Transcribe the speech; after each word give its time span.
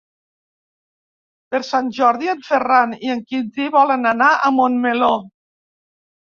Per 1.55 1.61
Sant 1.67 1.91
Jordi 1.99 2.33
en 2.33 2.41
Ferran 2.49 2.97
i 3.09 3.13
en 3.19 3.23
Quintí 3.29 3.71
volen 3.79 4.13
anar 4.15 4.33
a 4.51 4.55
Montmeló. 4.59 5.15